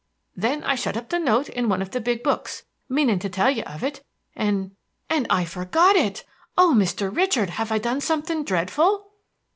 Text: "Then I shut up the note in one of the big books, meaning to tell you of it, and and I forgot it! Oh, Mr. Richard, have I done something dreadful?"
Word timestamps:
"Then 0.35 0.63
I 0.63 0.73
shut 0.73 0.97
up 0.97 1.09
the 1.09 1.19
note 1.19 1.47
in 1.47 1.69
one 1.69 1.79
of 1.79 1.91
the 1.91 2.01
big 2.01 2.23
books, 2.23 2.63
meaning 2.89 3.19
to 3.19 3.29
tell 3.29 3.51
you 3.51 3.61
of 3.67 3.83
it, 3.83 4.03
and 4.35 4.71
and 5.11 5.27
I 5.29 5.45
forgot 5.45 5.95
it! 5.95 6.25
Oh, 6.57 6.73
Mr. 6.75 7.15
Richard, 7.15 7.51
have 7.51 7.71
I 7.71 7.77
done 7.77 8.01
something 8.01 8.43
dreadful?" 8.43 9.11